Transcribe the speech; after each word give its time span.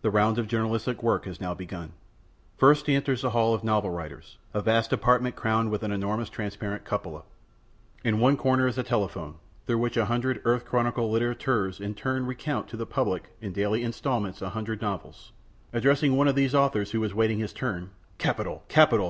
The 0.00 0.10
round 0.10 0.38
of 0.38 0.48
journalistic 0.48 1.02
work 1.02 1.26
was 1.26 1.42
now 1.42 1.52
begun. 1.52 1.92
First 2.56 2.86
he 2.86 2.94
enters 2.94 3.20
the 3.20 3.28
hall 3.36 3.52
of 3.52 3.60
the 3.60 3.66
novel 3.66 3.90
writers, 3.90 4.38
a 4.54 4.62
vast 4.62 4.94
apartment 4.94 5.36
crowned 5.36 5.70
with 5.70 5.82
an 5.82 5.92
enormous 5.92 6.30
transparent 6.30 6.86
cupola. 6.86 7.24
In 8.02 8.18
one 8.18 8.38
corner 8.38 8.66
is 8.66 8.78
a 8.78 8.82
telephone, 8.82 9.34
through 9.66 9.76
which 9.76 9.98
a 9.98 10.06
hundred 10.06 10.40
Earth 10.46 10.64
Chronicle 10.64 11.12
litt├®rateurs 11.12 11.82
in 11.82 11.94
turn 11.94 12.24
recount 12.24 12.66
to 12.68 12.78
the 12.78 12.86
public 12.86 13.24
in 13.42 13.52
daily 13.52 13.82
installments 13.84 14.40
a 14.40 14.48
hundred 14.48 14.80
novels. 14.80 15.32
Addressing 15.74 16.16
one 16.16 16.28
of 16.28 16.34
these 16.34 16.54
authors 16.54 16.92
who 16.92 17.00
was 17.00 17.12
waiting 17.12 17.38
his 17.38 17.52
turn, 17.52 17.90
"Capital! 18.16 18.64
Capital! 18.68 19.06